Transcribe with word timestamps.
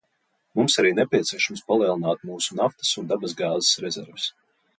Mums 0.59 0.77
arī 0.83 0.93
nepieciešams 0.99 1.61
palielināt 1.67 2.25
mūsu 2.31 2.59
naftas 2.61 2.95
un 3.03 3.13
dabasgāzes 3.13 3.75
rezerves. 3.87 4.29